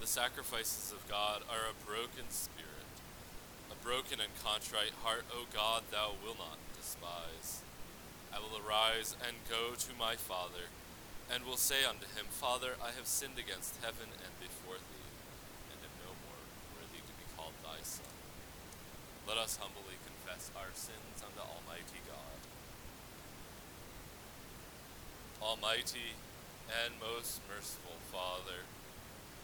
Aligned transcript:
The 0.00 0.08
sacrifices 0.08 0.96
of 0.96 1.04
God 1.12 1.44
are 1.44 1.68
a 1.68 1.76
broken 1.84 2.32
spirit, 2.32 2.88
a 3.68 3.76
broken 3.84 4.16
and 4.16 4.32
contrite 4.40 4.96
heart, 5.04 5.28
O 5.28 5.44
God, 5.52 5.84
thou 5.92 6.16
wilt 6.24 6.40
not 6.40 6.56
despise. 6.72 7.60
I 8.32 8.40
will 8.40 8.56
arise 8.56 9.12
and 9.20 9.36
go 9.44 9.76
to 9.76 9.92
my 10.00 10.16
father, 10.16 10.72
and 11.28 11.44
will 11.44 11.60
say 11.60 11.84
unto 11.84 12.08
him, 12.16 12.32
Father, 12.32 12.80
I 12.80 12.96
have 12.96 13.04
sinned 13.04 13.36
against 13.36 13.76
heaven 13.84 14.08
and 14.08 14.32
before 14.40 14.80
thee, 14.80 15.12
and 15.68 15.84
am 15.84 15.92
no 16.00 16.16
more 16.24 16.42
worthy 16.80 17.04
to 17.04 17.14
be 17.20 17.28
called 17.36 17.54
thy 17.60 17.84
son. 17.84 18.16
Let 19.28 19.36
us 19.36 19.60
humbly 19.60 20.00
confess 20.08 20.48
our 20.56 20.72
sins 20.72 21.20
unto 21.20 21.44
Almighty 21.44 22.00
God. 22.08 22.40
Almighty 25.44 26.16
and 26.72 26.96
most 26.96 27.44
merciful 27.52 28.00
Father, 28.08 28.64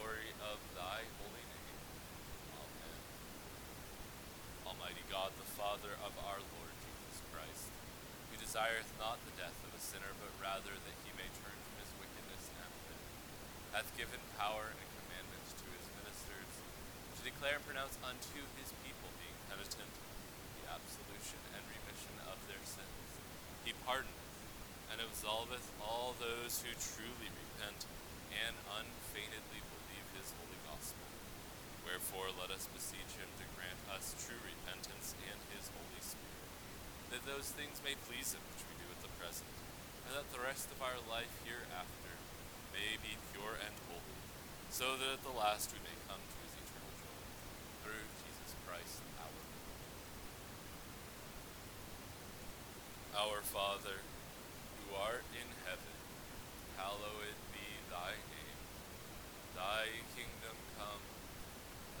glory 0.00 0.32
of 0.48 0.56
thy 0.72 1.04
holy 1.20 1.44
name. 1.44 1.76
Amen. 2.56 3.00
Almighty 4.64 5.04
God, 5.12 5.28
the 5.36 5.52
Father 5.60 5.92
of 6.00 6.16
our 6.24 6.40
Lord 6.40 6.72
Jesus 6.80 7.20
Christ, 7.28 7.68
who 8.32 8.40
desireth 8.40 8.88
not 8.96 9.20
the 9.28 9.36
death 9.36 9.52
of 9.60 9.76
a 9.76 9.82
sinner, 9.82 10.16
but 10.16 10.32
rather 10.40 10.72
that 10.72 10.96
he 11.04 11.12
may 11.20 11.28
turn 11.44 11.52
from 11.52 11.76
his 11.84 11.92
wickedness 12.00 12.48
and 12.48 12.72
live, 12.88 13.04
hath 13.76 13.92
given 14.00 14.24
power 14.40 14.72
and 14.72 14.88
commandments 15.04 15.52
to 15.60 15.68
his 15.68 15.84
ministers 16.00 16.52
to 17.20 17.20
declare 17.20 17.60
and 17.60 17.66
pronounce 17.68 18.00
unto 18.00 18.40
his 18.56 18.72
people, 18.80 19.12
being 19.20 19.36
penitent, 19.52 19.92
the 20.64 20.80
absolution 20.80 21.40
and 21.52 21.60
remission 21.68 22.16
of 22.24 22.40
their 22.48 22.64
sins. 22.64 23.04
He 23.68 23.76
pardoneth 23.84 24.16
and 24.88 25.04
absolveth 25.04 25.68
all 25.84 26.16
those 26.16 26.64
who 26.64 26.72
truly 26.72 27.28
repent 27.28 27.84
and 28.30 28.54
unfeignedly 28.78 29.60
believe 29.60 30.06
his 30.14 30.30
holy 30.38 30.60
gospel. 30.70 31.06
Wherefore 31.90 32.30
let 32.38 32.54
us 32.54 32.70
beseech 32.70 33.18
him 33.18 33.26
to 33.34 33.46
grant 33.58 33.82
us 33.90 34.14
true 34.22 34.38
repentance 34.46 35.18
and 35.26 35.42
his 35.50 35.74
Holy 35.74 35.98
Spirit, 35.98 36.46
that 37.10 37.26
those 37.26 37.50
things 37.50 37.82
may 37.82 37.98
please 38.06 38.30
him 38.30 38.38
which 38.54 38.62
we 38.70 38.78
do 38.78 38.86
at 38.94 39.02
the 39.02 39.10
present, 39.18 39.50
and 40.06 40.14
that 40.14 40.30
the 40.30 40.38
rest 40.38 40.70
of 40.70 40.78
our 40.78 41.02
life 41.10 41.34
hereafter 41.42 42.14
may 42.70 42.94
be 43.02 43.18
pure 43.34 43.58
and 43.58 43.74
holy, 43.90 44.22
so 44.70 44.94
that 44.94 45.18
at 45.18 45.26
the 45.26 45.34
last 45.34 45.74
we 45.74 45.82
may 45.82 45.98
come 46.06 46.22
to 46.22 46.38
his 46.46 46.54
eternal 46.62 46.94
joy. 46.94 47.22
Through 47.82 48.06
Jesus 48.22 48.54
Christ 48.62 49.02
our 49.18 49.34
Lord. 49.34 49.50
Our 53.18 53.42
Father, 53.42 53.98
who 54.78 54.94
art 54.94 55.26
in 55.34 55.50
heaven, 55.66 55.98
hallowed 56.78 57.34
be 57.50 57.66
thy 57.90 58.14
name. 58.30 58.62
Thy 59.58 60.06
kingdom 60.14 60.54
come, 60.78 61.02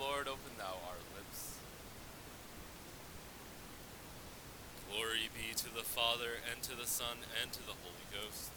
Lord, 0.00 0.28
open 0.28 0.56
thou 0.56 0.80
our 0.88 0.96
lips. 1.14 1.60
Glory 4.90 5.28
be 5.36 5.54
to 5.54 5.68
the 5.68 5.84
Father, 5.84 6.40
and 6.50 6.62
to 6.62 6.74
the 6.74 6.86
Son, 6.86 7.20
and 7.42 7.52
to 7.52 7.60
the 7.60 7.76
Holy 7.84 8.08
Ghost. 8.08 8.48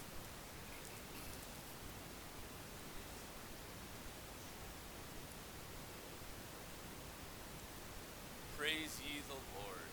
Praise 8.57 9.01
ye 9.03 9.19
the 9.27 9.35
Lord. 9.59 9.91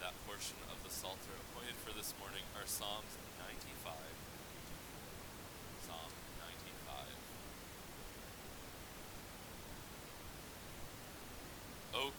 That 0.00 0.12
portion 0.28 0.60
of 0.68 0.84
the 0.84 0.92
Psalter 0.92 1.32
appointed 1.40 1.80
for 1.80 1.96
this 1.96 2.12
morning 2.20 2.44
are 2.54 2.66
Psalms 2.66 3.16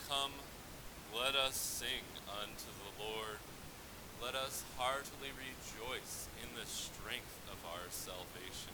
come, 0.09 0.33
let 1.13 1.37
us 1.37 1.53
sing 1.53 2.01
unto 2.25 2.73
the 2.81 2.97
Lord. 2.97 3.37
Let 4.17 4.33
us 4.33 4.65
heartily 4.73 5.29
rejoice 5.37 6.25
in 6.41 6.49
the 6.57 6.65
strength 6.65 7.37
of 7.45 7.61
our 7.61 7.85
salvation. 7.93 8.73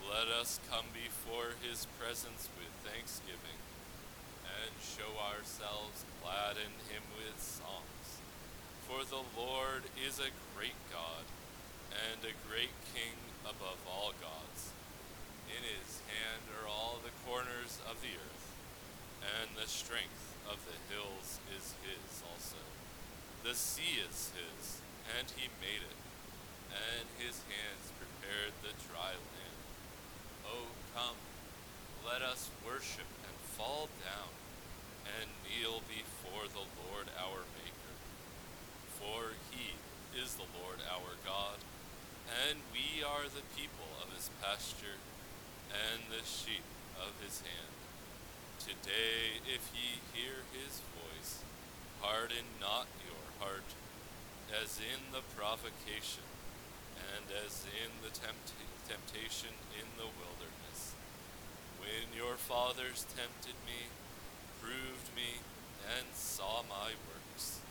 Let 0.00 0.32
us 0.32 0.56
come 0.72 0.88
before 0.96 1.52
his 1.60 1.84
presence 2.00 2.48
with 2.56 2.72
thanksgiving 2.80 3.60
and 4.48 4.72
show 4.80 5.20
ourselves 5.20 6.08
glad 6.24 6.56
in 6.56 6.72
him 6.88 7.04
with 7.12 7.36
songs. 7.36 8.24
For 8.88 9.04
the 9.04 9.28
Lord 9.36 9.84
is 10.00 10.16
a 10.16 10.32
great 10.56 10.80
God 10.88 11.28
and 11.92 12.24
a 12.24 12.40
great 12.48 12.72
King 12.96 13.20
above 13.44 13.84
all 13.84 14.16
gods. 14.16 14.72
In 15.52 15.60
his 15.60 16.00
hand 16.08 16.40
are 16.56 16.72
all 16.72 17.04
the 17.04 17.12
corners 17.28 17.84
of 17.84 18.00
the 18.00 18.16
earth, 18.16 18.48
and 19.20 19.52
the 19.60 19.68
strength 19.68 20.27
of 20.48 20.58
the 20.64 20.78
hills 20.88 21.38
is 21.52 21.76
his 21.84 22.24
also. 22.24 22.60
The 23.44 23.54
sea 23.54 24.00
is 24.00 24.32
his, 24.32 24.80
and 25.16 25.28
he 25.36 25.52
made 25.60 25.84
it, 25.84 26.00
and 26.72 27.06
his 27.20 27.44
hands 27.48 27.92
prepared 28.00 28.56
the 28.64 28.72
dry 28.88 29.12
land. 29.12 29.60
O 30.48 30.72
come, 30.96 31.20
let 32.04 32.24
us 32.24 32.50
worship 32.64 33.08
and 33.24 33.36
fall 33.56 33.88
down 34.04 34.32
and 35.20 35.28
kneel 35.44 35.84
before 35.88 36.48
the 36.48 36.66
Lord 36.84 37.08
our 37.16 37.44
Maker. 37.56 37.94
For 39.00 39.36
he 39.52 39.76
is 40.16 40.34
the 40.34 40.48
Lord 40.60 40.80
our 40.88 41.16
God, 41.24 41.60
and 42.28 42.60
we 42.72 43.04
are 43.04 43.28
the 43.28 43.44
people 43.56 43.88
of 44.02 44.12
his 44.16 44.30
pasture 44.42 45.00
and 45.72 46.08
the 46.08 46.24
sheep 46.24 46.64
of 47.00 47.12
his 47.22 47.40
hand. 47.40 47.77
Today, 48.58 49.38
if 49.46 49.70
ye 49.70 50.02
hear 50.12 50.42
his 50.50 50.82
voice, 50.90 51.42
harden 52.02 52.44
not 52.60 52.86
your 53.06 53.22
heart, 53.38 53.70
as 54.50 54.82
in 54.82 55.14
the 55.14 55.22
provocation, 55.38 56.26
and 56.98 57.30
as 57.46 57.64
in 57.70 58.02
the 58.02 58.10
tempt- 58.10 58.58
temptation 58.88 59.54
in 59.78 59.86
the 59.96 60.10
wilderness. 60.10 60.98
When 61.78 62.10
your 62.10 62.34
fathers 62.34 63.06
tempted 63.14 63.54
me, 63.62 63.94
proved 64.60 65.14
me, 65.14 65.38
and 65.86 66.10
saw 66.12 66.66
my 66.68 66.98
works. 67.06 67.62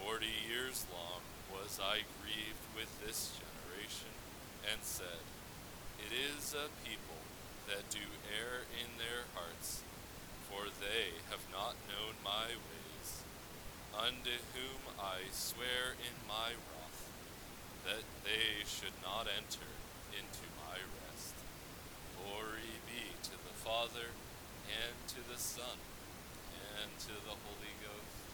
Forty 0.00 0.32
years 0.48 0.86
long 0.90 1.20
was 1.52 1.78
I 1.78 2.08
grieved 2.24 2.64
with 2.74 2.88
this 3.04 3.36
generation, 3.36 4.16
and 4.64 4.80
said, 4.82 5.22
It 6.00 6.12
is 6.16 6.54
a 6.56 6.72
people 6.88 7.20
that 7.68 7.90
do 7.90 8.06
err 8.32 8.64
in 8.80 8.96
their 8.98 9.28
hearts, 9.34 9.82
for 10.56 10.72
they 10.80 11.12
have 11.28 11.44
not 11.52 11.76
known 11.84 12.16
my 12.24 12.48
ways, 12.48 13.08
unto 13.92 14.32
whom 14.56 14.80
I 14.96 15.28
swear 15.28 15.92
in 16.00 16.16
my 16.24 16.56
wrath, 16.56 17.12
that 17.84 18.08
they 18.24 18.64
should 18.64 18.96
not 19.04 19.28
enter 19.28 19.68
into 20.16 20.48
my 20.64 20.80
rest. 20.80 21.36
Glory 22.16 22.80
be 22.88 23.12
to 23.28 23.36
the 23.36 23.56
Father, 23.60 24.16
and 24.72 24.96
to 25.12 25.20
the 25.28 25.36
Son, 25.36 25.76
and 26.80 26.88
to 27.04 27.12
the 27.28 27.36
Holy 27.44 27.76
Ghost, 27.84 28.24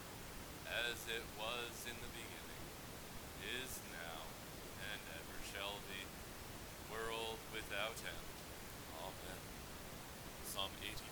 as 0.71 1.03
it 1.11 1.27
was 1.35 1.75
in 1.91 1.99
the 1.99 2.13
beginning, 2.15 2.67
is 3.51 3.83
now, 3.91 4.31
and 4.79 5.03
ever 5.11 5.39
shall 5.51 5.83
be, 5.91 6.07
world 6.87 7.43
without 7.51 7.99
end. 8.07 8.31
Amen. 9.03 9.43
Psalm 10.47 10.71
84. 10.87 11.03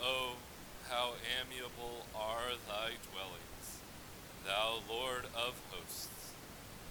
Oh, 0.00 0.38
how 0.88 1.14
amiable 1.42 2.06
are 2.14 2.54
thy 2.70 2.94
dwellings, 3.10 3.82
thou 4.46 4.78
Lord 4.88 5.26
of 5.34 5.58
hosts! 5.74 6.34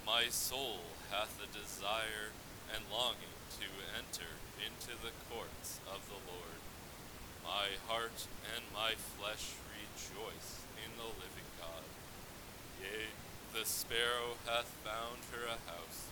My 0.06 0.28
soul 0.28 0.84
hath 1.10 1.40
a 1.40 1.48
desire 1.48 2.36
and 2.76 2.77
longing 2.92 3.36
to 3.60 3.68
enter 3.96 4.32
into 4.60 4.96
the 5.02 5.14
courts 5.30 5.80
of 5.88 6.04
the 6.08 6.20
Lord. 6.28 6.60
My 7.44 7.80
heart 7.88 8.28
and 8.56 8.64
my 8.74 8.96
flesh 9.16 9.56
rejoice 9.72 10.64
in 10.76 10.92
the 10.98 11.08
living 11.08 11.50
God. 11.60 11.86
Yea, 12.82 13.12
the 13.54 13.66
sparrow 13.66 14.38
hath 14.46 14.70
found 14.84 15.24
her 15.32 15.48
a 15.48 15.60
house, 15.70 16.12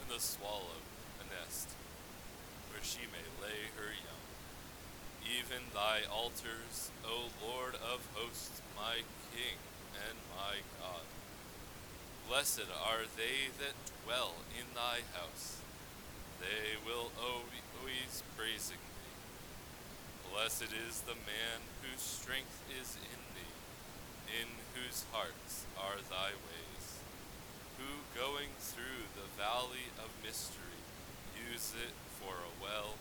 and 0.00 0.10
the 0.10 0.20
swallow 0.20 0.82
a 1.20 1.24
nest, 1.30 1.70
where 2.70 2.82
she 2.82 3.08
may 3.10 3.26
lay 3.40 3.72
her 3.78 3.90
young. 3.90 4.26
Even 5.24 5.70
thy 5.74 6.06
altars, 6.10 6.90
O 7.04 7.30
Lord 7.42 7.74
of 7.74 8.06
hosts, 8.14 8.62
my 8.76 9.02
King 9.34 9.58
and 10.08 10.18
my 10.36 10.62
God. 10.78 11.06
Blessed 12.28 12.70
are 12.70 13.06
they 13.16 13.50
that 13.58 13.74
dwell 14.06 14.38
in 14.54 14.62
thy 14.78 15.02
house. 15.18 15.58
They 16.38 16.78
will 16.86 17.10
always 17.18 18.22
praising 18.38 18.78
thee. 18.78 19.18
Blessed 20.30 20.70
is 20.70 21.02
the 21.02 21.18
man 21.26 21.58
whose 21.82 21.98
strength 21.98 22.62
is 22.70 22.94
in 23.02 23.18
thee, 23.34 23.58
in 24.30 24.48
whose 24.78 25.02
hearts 25.10 25.66
are 25.74 25.98
thy 26.06 26.38
ways, 26.38 26.86
who 27.82 28.06
going 28.14 28.54
through 28.62 29.10
the 29.18 29.26
valley 29.34 29.90
of 29.98 30.14
mystery 30.22 30.78
use 31.50 31.74
it 31.74 31.94
for 32.22 32.46
a 32.46 32.62
well, 32.62 32.94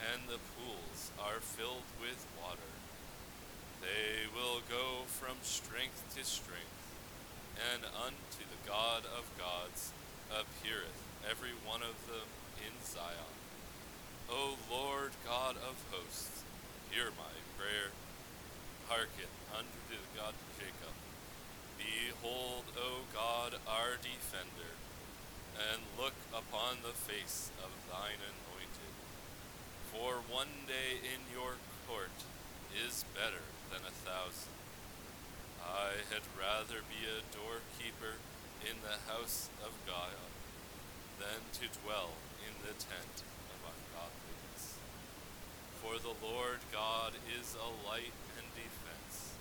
and 0.00 0.32
the 0.32 0.40
pools 0.56 1.12
are 1.20 1.44
filled 1.44 1.84
with 2.00 2.24
water. 2.40 2.72
They 3.84 4.32
will 4.32 4.64
go 4.64 5.04
from 5.12 5.36
strength 5.42 6.16
to 6.16 6.24
strength, 6.24 6.88
and 7.60 7.84
unto 8.00 8.48
the 8.48 8.64
God 8.64 9.04
of 9.04 9.28
gods 9.36 9.92
appeareth 10.32 10.96
every 11.28 11.52
one 11.64 11.84
of 11.84 11.96
them 12.08 12.28
in 12.64 12.72
Zion. 12.84 13.36
O 14.30 14.56
Lord 14.70 15.12
God 15.24 15.56
of 15.60 15.76
hosts, 15.92 16.42
hear 16.90 17.12
my 17.16 17.34
prayer. 17.60 17.92
Hearken 18.88 19.30
unto 19.52 19.80
the 19.88 20.00
God 20.16 20.32
of 20.32 20.48
Jacob. 20.56 20.96
Behold, 21.76 22.64
O 22.76 23.04
God, 23.12 23.60
our 23.68 24.00
defender, 24.00 24.72
and 25.56 25.80
look 26.00 26.16
upon 26.32 26.80
the 26.80 26.96
face 26.96 27.50
of 27.60 27.70
thine 27.92 28.20
anointed. 28.20 28.94
For 29.92 30.24
one 30.32 30.64
day 30.66 31.00
in 31.04 31.20
your 31.28 31.60
court 31.88 32.16
is 32.72 33.04
better 33.12 33.44
than 33.68 33.84
a 33.84 33.94
thousand. 34.04 34.56
I 35.60 36.04
had 36.08 36.24
rather 36.36 36.80
be 36.88 37.04
a 37.04 37.24
doorkeeper 37.36 38.16
in 38.62 38.78
the 38.86 38.98
house 39.10 39.50
of 39.66 39.74
God 39.86 40.14
than 41.18 41.42
to 41.58 41.66
dwell 41.82 42.14
in 42.46 42.54
the 42.62 42.74
tent 42.78 43.16
of 43.50 43.58
ungodliness. 43.66 44.78
For 45.82 45.98
the 45.98 46.14
Lord 46.22 46.62
God 46.70 47.18
is 47.38 47.58
a 47.58 47.70
light 47.86 48.14
and 48.38 48.46
defense. 48.54 49.34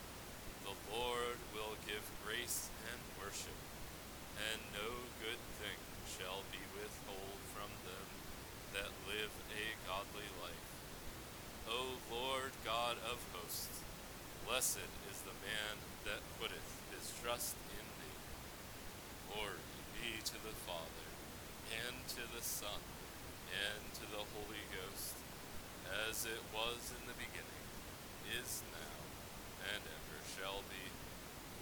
The 0.66 0.78
Lord 0.90 1.38
will 1.54 1.78
give 1.86 2.02
grace 2.26 2.70
and 2.90 3.00
worship, 3.22 3.58
and 4.38 4.62
no 4.74 5.06
good 5.22 5.42
thing 5.62 5.78
shall 6.10 6.42
be 6.50 6.62
withhold 6.74 7.42
from 7.54 7.70
them 7.86 8.08
that 8.74 8.92
live 9.06 9.34
a 9.54 9.66
godly 9.86 10.30
life. 10.42 10.68
O 11.70 12.02
Lord 12.10 12.52
God 12.66 12.98
of 13.06 13.22
hosts, 13.38 13.86
blessed 14.48 14.90
is 15.14 15.22
the 15.22 15.38
man 15.46 15.78
that 16.06 16.26
putteth 16.42 16.70
his 16.94 17.14
trust. 17.22 17.56
Glory 19.32 19.64
be 19.96 20.20
to 20.24 20.38
the 20.44 20.56
Father, 20.68 21.08
and 21.72 21.96
to 22.20 22.24
the 22.36 22.44
Son, 22.44 22.84
and 23.52 23.82
to 23.96 24.06
the 24.12 24.24
Holy 24.36 24.64
Ghost, 24.76 25.16
as 26.08 26.28
it 26.28 26.44
was 26.52 26.92
in 26.92 27.08
the 27.08 27.16
beginning, 27.16 27.66
is 28.28 28.64
now, 28.76 29.00
and 29.72 29.82
ever 29.84 30.20
shall 30.36 30.64
be, 30.68 30.92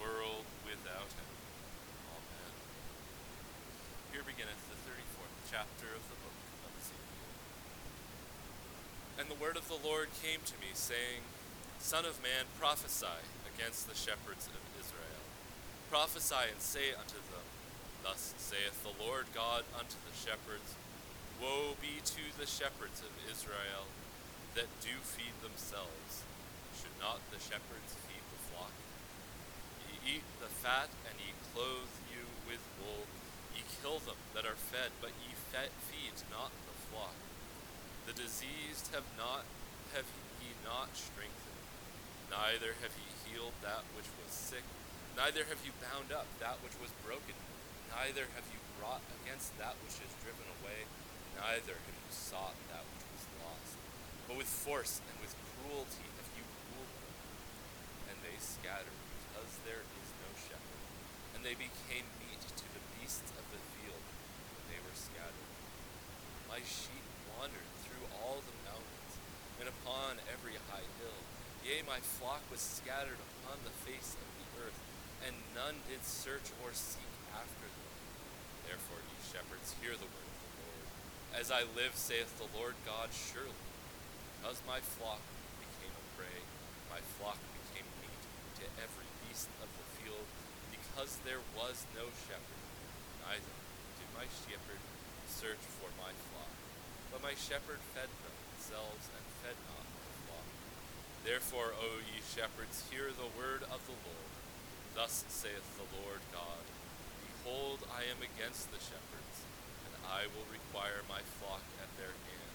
world 0.02 0.50
without 0.66 1.10
end. 1.14 1.38
Amen. 2.10 2.54
Here 4.14 4.26
beginneth 4.26 4.64
the 4.70 4.78
thirty-fourth 4.90 5.36
chapter 5.50 5.94
of 5.94 6.04
the 6.10 6.18
book 6.26 6.40
of 6.66 6.72
Ezekiel. 6.78 7.30
And 9.22 9.30
the 9.30 9.38
word 9.38 9.58
of 9.58 9.70
the 9.70 9.78
Lord 9.82 10.10
came 10.24 10.42
to 10.46 10.56
me, 10.58 10.74
saying, 10.74 11.22
Son 11.78 12.06
of 12.06 12.18
man, 12.24 12.50
prophesy 12.58 13.22
against 13.54 13.86
the 13.86 13.96
shepherds 13.96 14.48
of 14.48 14.62
Israel. 14.80 15.24
Prophesy 15.90 16.54
and 16.54 16.62
say 16.62 16.94
unto 16.94 17.18
them, 17.18 17.46
Thus 18.04 18.34
saith 18.38 18.82
the 18.84 18.96
Lord 19.04 19.28
God 19.36 19.64
unto 19.76 19.98
the 20.08 20.16
shepherds 20.16 20.76
Woe 21.40 21.80
be 21.80 22.04
to 22.04 22.24
the 22.36 22.48
shepherds 22.48 23.00
of 23.00 23.16
Israel 23.32 23.88
that 24.56 24.68
do 24.84 25.00
feed 25.04 25.36
themselves. 25.40 26.28
Should 26.76 26.96
not 27.00 27.24
the 27.32 27.40
shepherds 27.40 27.96
feed 28.08 28.26
the 28.28 28.44
flock? 28.52 28.76
Ye 29.88 30.20
eat 30.20 30.28
the 30.44 30.52
fat, 30.52 30.92
and 31.08 31.16
ye 31.16 31.32
clothe 31.56 31.96
you 32.12 32.28
with 32.44 32.60
wool. 32.80 33.08
Ye 33.56 33.64
kill 33.80 34.04
them 34.04 34.20
that 34.36 34.44
are 34.44 34.60
fed, 34.60 34.92
but 35.00 35.16
ye 35.24 35.32
fe- 35.52 35.72
feed 35.88 36.16
not 36.28 36.52
the 36.68 36.76
flock. 36.92 37.16
The 38.04 38.16
diseased 38.16 38.92
have 38.92 39.08
not 39.16 39.48
have 39.96 40.08
ye 40.44 40.52
not 40.66 40.92
strengthened, 40.94 41.64
neither 42.30 42.76
have 42.84 42.94
ye 43.00 43.10
healed 43.26 43.56
that 43.64 43.88
which 43.96 44.10
was 44.22 44.34
sick, 44.34 44.66
neither 45.16 45.48
have 45.48 45.62
ye 45.66 45.72
bound 45.82 46.12
up 46.12 46.28
that 46.40 46.62
which 46.62 46.76
was 46.82 46.94
broken, 47.06 47.38
neither 47.90 48.30
have 48.38 48.48
you 48.54 48.60
brought 48.78 49.02
against 49.22 49.54
that 49.58 49.76
which 49.86 49.98
is 50.02 50.12
driven 50.22 50.46
away, 50.62 50.86
neither 51.38 51.76
have 51.76 51.98
you 51.98 52.12
sought 52.14 52.58
that 52.70 52.86
which 52.94 53.06
was 53.14 53.26
lost. 53.42 53.76
But 54.30 54.38
with 54.38 54.50
force 54.50 55.02
and 55.10 55.18
with 55.20 55.34
cruelty 55.58 56.08
have 56.22 56.30
you 56.38 56.46
ruled 56.74 56.94
them, 57.02 57.16
and 58.14 58.18
they 58.22 58.38
scattered 58.38 59.00
because 59.26 59.52
there 59.66 59.82
is 59.82 60.10
no 60.22 60.30
shepherd, 60.38 60.84
and 61.34 61.42
they 61.42 61.58
became 61.58 62.06
meat 62.22 62.42
to 62.44 62.68
the 62.72 62.84
beasts 62.98 63.32
of 63.36 63.46
the 63.50 63.62
field 63.78 64.06
when 64.54 64.66
they 64.70 64.80
were 64.82 64.98
scattered. 64.98 65.50
My 66.46 66.62
sheep 66.66 67.06
wandered 67.38 67.70
through 67.86 68.06
all 68.22 68.42
the 68.42 68.58
mountains, 68.66 69.14
and 69.60 69.68
upon 69.70 70.24
every 70.30 70.58
high 70.70 70.88
hill. 71.02 71.20
Yea, 71.66 71.84
my 71.84 72.00
flock 72.00 72.42
was 72.50 72.64
scattered 72.64 73.20
upon 73.20 73.60
the 73.68 73.76
face 73.84 74.16
of 74.16 74.28
the 74.40 74.48
earth, 74.64 74.80
and 75.28 75.36
none 75.54 75.76
did 75.92 76.02
search 76.02 76.56
or 76.64 76.72
seek 76.72 77.12
after 77.36 77.68
them. 77.68 77.94
Therefore, 78.66 79.04
ye 79.04 79.19
shepherds, 79.30 79.78
hear 79.78 79.94
the 79.94 80.10
word 80.10 80.30
of 80.34 80.42
the 80.42 80.54
Lord. 80.66 80.88
As 81.38 81.54
I 81.54 81.62
live, 81.78 81.94
saith 81.94 82.34
the 82.42 82.50
Lord 82.58 82.74
God, 82.82 83.14
surely, 83.14 83.54
because 84.42 84.58
my 84.66 84.82
flock 84.82 85.22
became 85.62 85.94
a 85.94 86.06
prey, 86.18 86.42
my 86.90 86.98
flock 87.22 87.38
became 87.62 87.86
meat 88.02 88.24
to 88.58 88.66
every 88.82 89.06
beast 89.22 89.54
of 89.62 89.70
the 89.70 89.86
field, 90.02 90.26
because 90.74 91.22
there 91.22 91.46
was 91.54 91.86
no 91.94 92.10
shepherd, 92.26 92.66
neither 93.22 93.54
did 94.02 94.10
my 94.18 94.26
shepherd 94.50 94.82
search 95.30 95.62
for 95.78 95.94
my 96.02 96.10
flock. 96.34 96.54
But 97.14 97.22
my 97.22 97.38
shepherd 97.38 97.82
fed 97.94 98.10
them 98.10 98.34
themselves 98.34 99.14
and 99.14 99.26
fed 99.46 99.58
not 99.70 99.86
the 99.86 100.14
flock. 100.26 100.50
Therefore, 101.22 101.78
O 101.78 102.02
ye 102.02 102.26
shepherds, 102.26 102.90
hear 102.90 103.14
the 103.14 103.30
word 103.38 103.62
of 103.70 103.82
the 103.86 103.94
Lord. 103.94 104.34
Thus 104.98 105.22
saith 105.30 105.66
the 105.78 105.86
Lord 106.02 106.26
God 106.34 106.66
Behold, 107.50 107.82
I 107.90 108.06
am 108.06 108.22
against 108.22 108.70
the 108.70 108.78
shepherds, 108.78 109.38
and 109.82 109.98
I 110.06 110.30
will 110.38 110.46
require 110.54 111.02
my 111.10 111.26
flock 111.42 111.66
at 111.82 111.90
their 111.98 112.14
hand, 112.30 112.54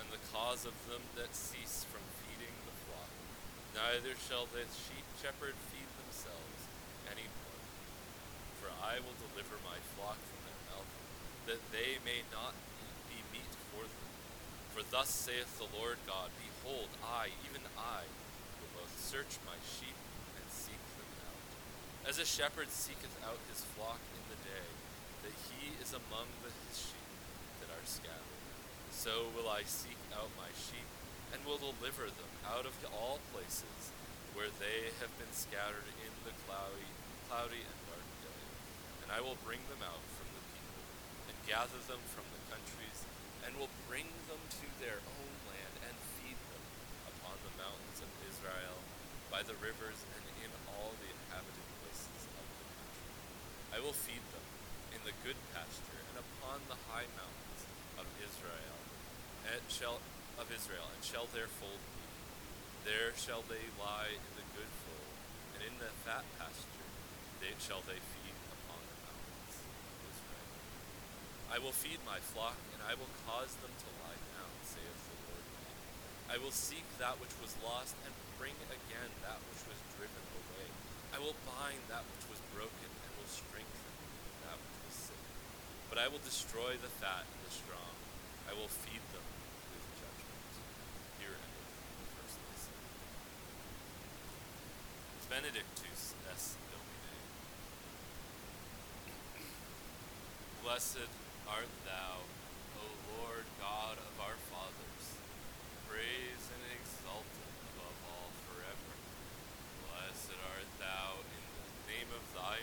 and 0.00 0.08
the 0.08 0.24
cause 0.32 0.64
of 0.64 0.72
them 0.88 1.04
that 1.20 1.36
cease 1.36 1.84
from 1.84 2.00
feeding 2.24 2.56
the 2.64 2.72
flock. 2.88 3.12
Neither 3.76 4.16
shall 4.16 4.48
the 4.48 4.64
sheep 4.64 5.04
shepherd 5.20 5.52
feed 5.68 5.84
themselves 6.00 6.72
any 7.12 7.28
more. 7.28 7.60
For 8.64 8.72
I 8.80 9.04
will 9.04 9.12
deliver 9.28 9.60
my 9.60 9.76
flock 9.92 10.16
from 10.16 10.40
their 10.48 10.62
mouth, 10.72 10.88
that 11.44 11.60
they 11.68 12.00
may 12.00 12.24
not 12.32 12.56
be 13.12 13.20
meat 13.36 13.52
for 13.68 13.84
them. 13.84 14.08
For 14.72 14.80
thus 14.88 15.12
saith 15.12 15.52
the 15.60 15.68
Lord 15.76 16.00
God 16.08 16.32
Behold, 16.40 16.88
I, 17.04 17.28
even 17.44 17.60
I, 17.76 18.08
will 18.56 18.72
both 18.72 18.96
search 19.04 19.36
my 19.44 19.60
sheep 19.68 20.00
and 20.32 20.48
seek 20.48 20.80
them 20.96 21.12
out. 21.28 21.44
As 22.08 22.18
a 22.18 22.24
shepherd 22.24 22.70
seeketh 22.72 23.12
out 23.22 23.38
his 23.52 23.62
flock 23.76 24.00
in 24.16 24.24
the 24.32 24.40
day, 24.42 24.68
that 25.22 25.36
he 25.52 25.76
is 25.78 25.92
among 25.92 26.26
the, 26.42 26.50
his 26.68 26.90
sheep 26.90 27.10
that 27.60 27.70
are 27.70 27.86
scattered, 27.86 28.44
so 28.90 29.30
will 29.36 29.46
I 29.46 29.62
seek 29.68 30.00
out 30.16 30.32
my 30.34 30.50
sheep, 30.56 30.88
and 31.30 31.44
will 31.46 31.60
deliver 31.60 32.10
them 32.10 32.32
out 32.48 32.66
of 32.66 32.74
all 32.90 33.22
places 33.30 33.94
where 34.34 34.50
they 34.58 34.90
have 34.98 35.12
been 35.20 35.30
scattered 35.30 35.86
in 36.02 36.12
the 36.26 36.34
cloudy, 36.48 36.88
cloudy 37.28 37.62
and 37.62 37.78
dark 37.86 38.08
day. 38.24 38.42
And 39.06 39.08
I 39.14 39.20
will 39.22 39.38
bring 39.46 39.62
them 39.70 39.84
out 39.84 40.02
from 40.18 40.28
the 40.34 40.44
people, 40.56 40.82
and 41.30 41.36
gather 41.46 41.78
them 41.86 42.02
from 42.10 42.26
the 42.32 42.42
countries, 42.50 43.06
and 43.46 43.54
will 43.54 43.70
bring 43.86 44.08
them 44.26 44.40
to 44.40 44.66
their 44.82 44.98
own 44.98 45.34
land, 45.46 45.74
and 45.86 45.94
feed 46.18 46.38
them 46.50 46.64
upon 47.12 47.38
the 47.44 47.54
mountains 47.60 48.00
of 48.02 48.10
Israel, 48.26 48.78
by 49.30 49.46
the 49.46 49.54
rivers, 49.62 50.00
and 50.16 50.24
in 50.42 50.50
all 50.74 50.90
the 50.98 51.06
inhabited 51.06 51.66
places 51.84 52.26
of 52.34 52.42
the 52.42 52.66
country. 52.74 53.14
I 53.70 53.78
will 53.78 53.94
feed 53.94 54.22
them 54.34 54.46
in 54.90 55.00
the 55.06 55.14
good 55.22 55.38
pasture, 55.54 56.02
and 56.10 56.18
upon 56.18 56.58
the 56.66 56.78
high 56.90 57.06
mountains 57.14 57.62
of 57.96 58.06
Israel, 58.18 58.78
and 59.46 59.62
shall 59.70 60.02
of 60.36 60.50
Israel, 60.50 60.90
and 60.90 61.02
shall 61.06 61.30
their 61.30 61.46
fold 61.46 61.78
be. 61.94 62.06
There 62.82 63.14
shall 63.14 63.46
they 63.46 63.70
lie 63.78 64.18
in 64.18 64.32
the 64.34 64.46
good 64.58 64.72
fold, 64.82 65.14
and 65.54 65.60
in 65.62 65.74
the 65.78 65.92
fat 66.02 66.26
pasture 66.40 66.88
they 67.38 67.54
shall 67.62 67.80
they 67.86 68.00
feed 68.00 68.36
upon 68.52 68.82
the 68.84 68.98
mountains 69.06 69.54
of 69.62 69.96
Israel. 70.10 70.50
I 71.54 71.58
will 71.62 71.76
feed 71.76 72.02
my 72.02 72.18
flock, 72.18 72.58
and 72.74 72.82
I 72.84 72.98
will 72.98 73.12
cause 73.24 73.54
them 73.62 73.72
to 73.72 73.88
lie 74.02 74.20
down, 74.34 74.50
saith 74.66 75.00
the 75.08 75.18
Lord. 75.30 75.46
I 76.26 76.36
will 76.42 76.52
seek 76.52 76.84
that 76.98 77.22
which 77.22 77.32
was 77.38 77.54
lost, 77.62 77.94
and 78.02 78.12
bring 78.34 78.56
again 78.66 79.10
that 79.24 79.38
which 79.46 79.62
was 79.70 79.78
driven 79.94 80.24
away. 80.36 80.68
I 81.14 81.18
will 81.22 81.38
bind 81.46 81.80
that 81.86 82.04
which 82.12 82.26
was 82.28 82.40
broken, 82.52 82.90
strengthen 83.30 83.94
that 84.44 84.58
which 84.58 84.78
was 84.90 84.96
sick. 85.14 85.24
But 85.88 86.02
I 86.02 86.10
will 86.10 86.22
destroy 86.26 86.74
the 86.82 86.90
fat 86.98 87.22
and 87.22 87.40
the 87.46 87.54
strong. 87.54 87.94
I 88.50 88.52
will 88.58 88.66
feed 88.66 89.02
them 89.14 89.26
with 89.70 89.86
judgment. 90.02 90.52
Here 91.22 91.34
endeth 91.38 91.70
the 92.02 92.08
first 92.18 92.38
lesson. 92.50 92.74
Benedictus 95.30 96.18
es 96.34 96.58
Domine. 96.74 97.22
Blessed 100.66 101.10
art 101.46 101.70
thou, 101.86 102.26
O 102.78 102.84
Lord 103.14 103.46
God 103.62 103.94
of 104.02 104.14
our 104.18 104.38
fathers, 104.50 105.04
praised 105.86 106.50
and 106.50 106.64
exalted 106.74 107.50
above 107.74 107.98
all 108.10 108.30
forever. 108.50 108.90
Blessed 109.86 110.34
art 110.34 110.70
thou 110.82 111.22
in 111.22 111.42
the 111.54 111.70
name 111.90 112.10
of 112.10 112.22
thy 112.34 112.62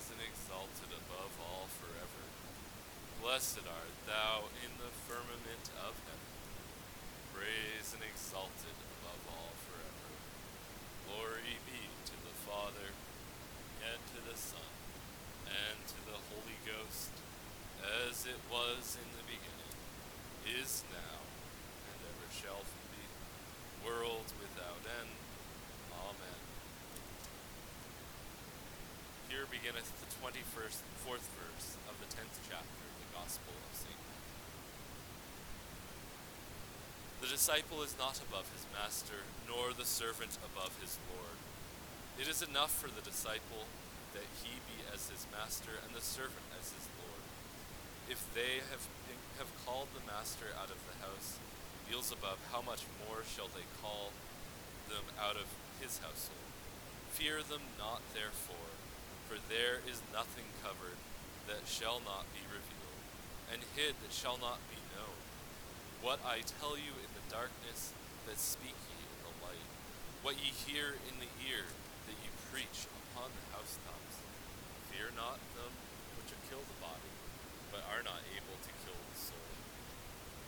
exalted 0.31 0.95
above 0.95 1.33
all 1.43 1.67
forever. 1.75 2.23
Blessed 3.19 3.67
art 3.67 3.95
thou 4.07 4.47
in 4.63 4.71
the 4.79 4.91
firmament 5.03 5.67
of 5.83 5.91
heaven, 6.07 6.31
praised 7.35 7.91
and 7.99 8.03
exalted 8.07 8.77
above 8.95 9.23
all 9.27 9.51
forever. 9.67 10.07
Glory 11.11 11.59
be 11.67 11.91
to 12.07 12.15
the 12.23 12.35
Father, 12.47 12.95
and 13.83 13.99
to 14.15 14.19
the 14.23 14.37
Son, 14.39 14.71
and 15.51 15.77
to 15.83 15.99
the 16.07 16.19
Holy 16.31 16.57
Ghost, 16.63 17.11
as 17.83 18.23
it 18.23 18.39
was 18.47 18.95
in 18.95 19.09
the 19.19 19.27
beginning, 19.27 19.75
is 20.47 20.87
now, 20.95 21.19
and 21.91 21.99
ever 22.07 22.27
shall 22.31 22.63
be, 22.63 23.03
world 23.83 24.31
without 24.39 24.79
end. 24.87 25.11
Amen. 25.91 26.39
Here 29.29 29.47
beginneth 29.49 29.91
the 29.99 30.11
twenty-first, 30.71 31.03
fourth 31.03 31.27
verse 31.35 31.75
of 31.91 31.99
the 31.99 32.07
tenth 32.07 32.39
chapter 32.47 32.83
of 32.87 32.95
the 33.03 33.11
Gospel 33.11 33.51
of 33.51 33.71
St. 33.75 33.91
Matthew. 33.91 34.39
The 37.19 37.27
disciple 37.27 37.83
is 37.83 37.95
not 37.99 38.23
above 38.23 38.47
his 38.55 38.63
master, 38.71 39.27
nor 39.43 39.75
the 39.75 39.83
servant 39.83 40.39
above 40.39 40.71
his 40.79 40.95
Lord. 41.11 41.35
It 42.15 42.31
is 42.31 42.39
enough 42.39 42.71
for 42.71 42.87
the 42.87 43.03
disciple 43.03 43.67
that 44.15 44.27
he 44.43 44.63
be 44.67 44.79
as 44.95 45.11
his 45.11 45.27
master 45.31 45.75
and 45.83 45.91
the 45.91 46.03
servant 46.03 46.47
as 46.55 46.71
his 46.71 46.87
Lord. 47.03 47.23
If 48.07 48.23
they 48.31 48.63
have, 48.71 48.87
have 49.43 49.51
called 49.67 49.91
the 49.91 50.07
master 50.07 50.55
out 50.55 50.71
of 50.71 50.79
the 50.87 51.03
house, 51.03 51.35
Beelzebub, 51.87 52.39
how 52.51 52.63
much 52.63 52.87
more 53.03 53.27
shall 53.27 53.51
they 53.51 53.67
call 53.83 54.15
them 54.87 55.03
out 55.19 55.35
of 55.35 55.51
his 55.83 55.99
household? 55.99 56.47
Fear 57.11 57.43
them 57.43 57.75
not, 57.75 57.99
therefore, 58.15 58.70
for 59.31 59.39
there 59.47 59.79
is 59.87 60.03
nothing 60.11 60.43
covered 60.59 60.99
that 61.47 61.63
shall 61.63 62.03
not 62.03 62.27
be 62.35 62.43
revealed, 62.51 62.99
and 63.47 63.63
hid 63.79 63.95
that 64.03 64.11
shall 64.11 64.35
not 64.35 64.59
be 64.67 64.75
known. 64.91 65.15
What 66.03 66.19
I 66.27 66.43
tell 66.43 66.75
you 66.75 66.91
in 66.99 67.07
the 67.15 67.23
darkness, 67.31 67.95
that 68.27 68.35
speak 68.35 68.75
ye 68.75 68.99
in 68.99 69.19
the 69.23 69.31
light. 69.39 69.71
What 70.19 70.35
ye 70.35 70.51
hear 70.51 70.99
in 71.07 71.23
the 71.23 71.31
ear, 71.47 71.63
that 72.11 72.19
ye 72.19 72.27
preach 72.51 72.91
upon 72.91 73.31
the 73.31 73.55
housetops. 73.55 74.19
Fear 74.91 75.15
not 75.15 75.39
them 75.55 75.71
which 76.19 76.35
kill 76.51 76.67
the 76.67 76.79
body, 76.83 77.15
but 77.71 77.87
are 77.87 78.03
not 78.03 78.19
able 78.35 78.59
to 78.59 78.71
kill 78.83 78.99
the 78.99 79.15
soul, 79.15 79.51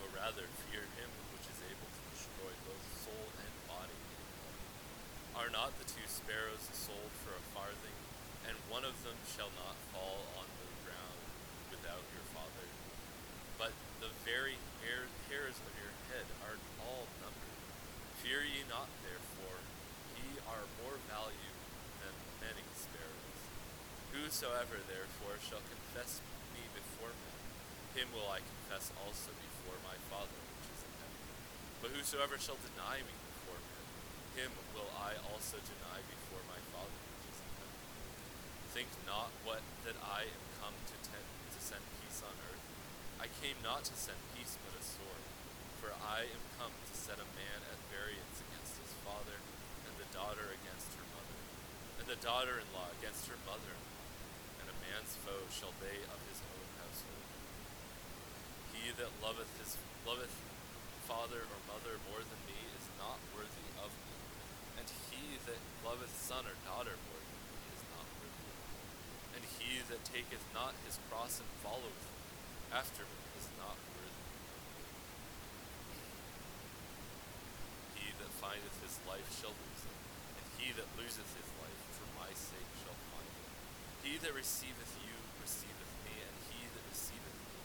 but 0.04 0.12
rather 0.12 0.52
fear 0.68 0.84
him 1.00 1.12
which 1.32 1.48
is 1.48 1.60
able 1.72 1.88
to 1.88 2.02
destroy 2.12 2.52
both 2.68 2.84
soul 3.00 3.32
and 3.32 3.56
body. 3.64 4.00
Are 5.40 5.48
not 5.48 5.72
the 5.80 5.88
two 5.88 6.04
sparrows 6.04 6.68
sold 6.76 7.16
for 7.24 7.32
a 7.32 7.44
farthing, 7.56 8.03
and 8.48 8.56
one 8.70 8.84
of 8.84 8.96
them 9.04 9.18
shall 9.26 9.52
not 9.56 9.76
fall 9.96 10.24
on 10.40 10.48
the 10.60 10.70
ground 10.86 11.22
without 11.72 12.04
your 12.14 12.26
Father? 12.36 12.68
But 13.58 13.72
the 14.04 14.12
very 14.28 14.60
hair, 14.84 15.08
hairs 15.32 15.58
of 15.64 15.74
your 15.80 15.94
head 16.12 16.28
are 16.44 16.58
all 16.84 17.08
numbered. 17.24 17.60
Fear 18.20 18.44
ye 18.44 18.64
not, 18.68 18.92
therefore, 19.04 19.60
ye 20.20 20.40
are 20.48 20.66
more 20.84 21.00
value 21.12 21.56
than 22.04 22.14
many 22.44 22.64
sparrows. 22.76 23.40
Whosoever 24.12 24.78
therefore 24.86 25.42
shall 25.42 25.64
confess 25.66 26.22
me 26.54 26.64
before 26.76 27.12
men, 27.12 27.40
him 27.98 28.10
will 28.14 28.30
I 28.30 28.42
confess 28.42 28.94
also 29.06 29.34
before 29.38 29.78
my 29.86 29.98
Father 30.10 30.34
which 30.34 30.70
is 30.70 30.82
in 30.86 30.94
heaven. 31.02 31.24
But 31.82 31.90
whosoever 31.98 32.38
shall 32.38 32.58
deny 32.62 33.02
me 33.06 33.14
before 33.14 33.60
men, 33.60 33.86
him 34.38 34.52
will 34.74 34.90
I 34.98 35.18
also 35.30 35.62
deny 35.62 36.02
before 36.10 36.42
my 36.50 36.62
Father 36.74 36.94
which 36.94 37.26
is 37.30 37.38
in 37.42 37.52
heaven. 37.58 37.82
Think 38.74 38.90
not 39.06 39.30
what 39.46 39.62
that 39.86 39.96
I 40.02 40.26
am 40.26 40.44
come 40.58 40.74
to, 40.74 40.98
tend, 41.06 41.30
to 41.54 41.60
send 41.62 41.86
peace 42.02 42.26
on 42.26 42.34
earth. 42.50 42.66
I 43.22 43.30
came 43.38 43.62
not 43.62 43.86
to 43.86 43.94
send 43.94 44.18
peace 44.34 44.58
but 44.66 44.74
a 44.74 44.82
sword. 44.82 45.24
For 45.78 45.94
I 45.94 46.26
am 46.26 46.44
come 46.58 46.72
to 46.72 46.96
set 46.96 47.20
a 47.20 47.28
man 47.38 47.60
at 47.70 47.92
variance 47.94 48.42
against 48.50 48.80
his 48.80 48.96
father, 49.04 49.38
and 49.84 49.94
the 50.00 50.08
daughter 50.16 50.50
against 50.56 50.96
her 50.96 51.04
mother, 51.12 51.40
and 52.00 52.08
the 52.08 52.18
daughter-in-law 52.24 52.90
against 52.98 53.28
her 53.28 53.36
mother-in-law, 53.44 54.08
and 54.64 54.72
a 54.72 54.78
man's 54.80 55.20
foe 55.22 55.44
shall 55.52 55.76
they 55.84 56.02
of 56.08 56.24
his 56.32 56.40
own 56.42 56.68
household. 56.82 57.30
He 58.74 58.96
that 58.96 59.12
loveth 59.20 59.52
his 59.60 59.76
loveth 60.08 60.32
father 61.06 61.46
or 61.46 61.60
mother 61.68 62.00
more 62.10 62.24
than 62.24 62.42
me 62.48 62.58
is 62.80 62.88
not 62.96 63.20
worthy 63.36 63.70
of 63.84 63.92
me, 63.92 64.16
and 64.80 64.88
he 65.12 65.36
that 65.52 65.60
loveth 65.84 66.16
son 66.16 66.48
or 66.48 66.56
daughter 66.64 66.96
more 66.96 67.22
than 67.28 67.42
me 67.54 67.60
is 67.76 67.84
not 67.92 68.08
worthy 68.24 68.48
of 68.48 68.58
me. 68.72 69.33
And 69.44 69.52
he 69.60 69.84
that 69.92 70.00
taketh 70.08 70.48
not 70.56 70.72
his 70.88 70.96
cross 71.12 71.44
and 71.44 71.52
followeth 71.60 72.08
after 72.72 73.04
me 73.04 73.20
is 73.36 73.52
not 73.60 73.76
worthy. 73.76 74.24
He 78.00 78.08
that 78.24 78.32
findeth 78.40 78.80
his 78.80 78.96
life 79.04 79.28
shall 79.36 79.52
lose 79.52 79.84
it, 79.84 80.00
and 80.40 80.48
he 80.56 80.72
that 80.80 80.88
loseth 80.96 81.28
his 81.36 81.50
life 81.60 81.82
for 82.00 82.08
my 82.16 82.32
sake 82.32 82.72
shall 82.88 82.96
find 83.12 83.28
it. 83.28 83.52
He 84.08 84.16
that 84.24 84.32
receiveth 84.32 84.96
you 85.04 85.14
receiveth 85.44 85.92
me, 86.08 86.16
and 86.24 86.36
he 86.48 86.64
that 86.72 86.86
receiveth 86.88 87.36
me 87.36 87.60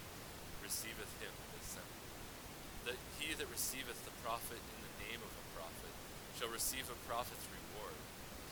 receiveth 0.66 1.12
him 1.22 1.32
that 1.54 1.62
sent 1.62 1.86
me. 1.86 2.90
That 2.90 2.98
he 3.22 3.38
that 3.38 3.48
receiveth 3.54 4.02
the 4.02 4.12
prophet 4.26 4.58
in 4.58 4.78
the 4.82 4.94
name 5.08 5.22
of 5.22 5.30
a 5.30 5.44
prophet 5.54 5.94
shall 6.36 6.50
receive 6.50 6.90
a 6.90 6.98
prophet's 7.06 7.46
reward. 7.48 7.96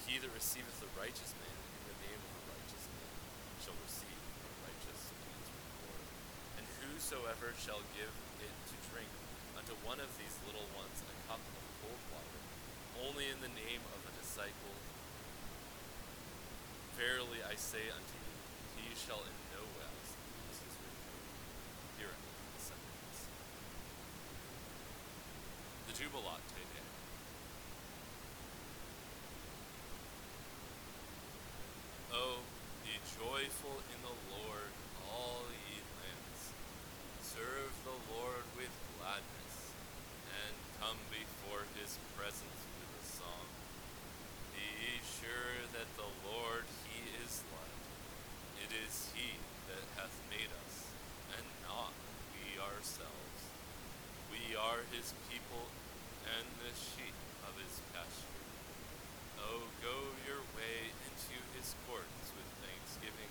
He 0.08 0.16
that 0.22 0.30
receiveth 0.30 0.78
the 0.78 0.88
righteous 0.94 1.34
man 1.36 1.52
in 1.52 1.82
the 1.90 1.98
name 2.06 2.22
of 2.22 2.32
a 2.32 2.42
righteous 2.54 2.86
man 2.96 3.12
shall 3.66 3.74
receive 3.82 4.22
a 4.46 4.50
righteous. 4.62 5.10
And 6.54 6.64
whosoever 6.86 7.50
shall 7.58 7.82
give 7.98 8.14
it 8.38 8.54
to 8.70 8.76
drink 8.94 9.10
unto 9.58 9.74
one 9.82 9.98
of 9.98 10.06
these 10.22 10.38
little 10.46 10.70
ones 10.78 11.02
a 11.02 11.14
cup 11.26 11.42
of 11.42 11.66
cold 11.82 11.98
water, 12.14 12.38
only 13.02 13.26
in 13.26 13.42
the 13.42 13.50
name 13.50 13.82
of 13.90 14.06
a 14.06 14.12
disciple, 14.22 14.78
verily 16.94 17.42
I 17.42 17.58
say 17.58 17.90
unto 17.90 18.14
you, 18.14 18.86
he 18.86 18.94
shall 18.94 19.26
in 19.26 19.34
no 19.50 19.66
wise 19.82 20.14
lose 20.14 20.62
his 20.62 20.74
reward. 20.86 21.26
Here 21.98 22.14
the 22.14 22.62
sentence. 22.62 23.18
The 25.90 25.94
Jubilate 25.98 26.46
joyful 33.16 33.80
in 33.92 33.98
the 34.04 34.16
Lord, 34.32 34.72
all 35.08 35.48
ye 35.66 35.80
lands. 35.96 36.40
Serve 37.24 37.72
the 37.84 37.98
Lord 38.12 38.44
with 38.56 38.72
gladness, 38.96 39.72
and 40.30 40.54
come 40.80 41.00
before 41.08 41.64
his 41.80 41.96
presence 42.16 42.60
with 42.76 42.92
a 43.00 43.04
song. 43.04 43.48
Be 44.52 45.00
sure 45.00 45.64
that 45.72 45.88
the 45.96 46.12
Lord, 46.28 46.68
he 46.88 47.08
is 47.24 47.40
light. 47.52 47.84
It 48.60 48.72
is 48.84 49.12
he 49.16 49.40
that 49.72 49.84
hath 49.96 50.16
made 50.28 50.52
us, 50.64 50.74
and 51.36 51.46
not 51.64 51.96
we 52.36 52.60
ourselves. 52.60 53.40
We 54.28 54.52
are 54.56 54.84
his 54.92 55.16
people, 55.32 55.68
and 56.28 56.46
the 56.60 56.74
sheep 56.74 57.16
of 57.48 57.56
his 57.56 57.80
pasture. 57.94 58.36
Oh, 59.40 59.68
go 59.78 59.96
your 60.26 60.42
way 60.58 60.90
into 61.06 61.38
his 61.54 61.76
courts 61.86 62.26
with 62.34 62.48
thanksgiving, 62.64 63.30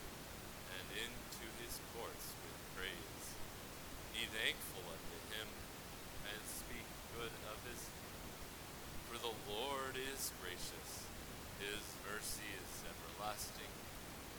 and 0.72 0.86
into 0.96 1.46
his 1.60 1.82
courts 1.92 2.32
with 2.46 2.58
praise. 2.78 3.26
Be 4.16 4.24
thankful 4.32 4.86
unto 4.86 5.18
him, 5.36 5.50
and 6.30 6.42
speak 6.48 6.88
good 7.18 7.34
of 7.52 7.58
his 7.68 7.84
name. 7.92 8.24
For 9.12 9.18
the 9.20 9.36
Lord 9.50 10.00
is 10.00 10.32
gracious, 10.40 11.10
his 11.60 11.84
mercy 12.08 12.48
is 12.56 12.72
everlasting, 12.88 13.74